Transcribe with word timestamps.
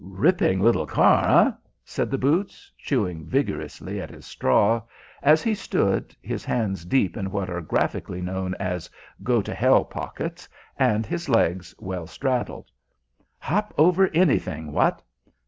"Ripping 0.03 0.61
little 0.61 0.87
car, 0.87 1.47
eh?" 1.49 1.51
said 1.85 2.09
the 2.09 2.17
boots, 2.17 2.71
chewing 2.79 3.23
vigorously 3.23 4.01
at 4.01 4.09
his 4.09 4.25
straw 4.25 4.81
as 5.21 5.43
he 5.43 5.53
stood, 5.53 6.15
his 6.23 6.43
hands 6.43 6.85
deep 6.85 7.15
in 7.15 7.29
what 7.29 7.51
are 7.51 7.61
graphically 7.61 8.19
known 8.19 8.55
as 8.55 8.89
"go 9.21 9.43
to 9.43 9.53
hell" 9.53 9.85
pockets 9.85 10.49
and 10.75 11.05
his 11.05 11.29
legs 11.29 11.75
well 11.77 12.07
straddled. 12.07 12.71
"Hop 13.37 13.75
over 13.77 14.07
anything, 14.07 14.71
what? 14.71 15.03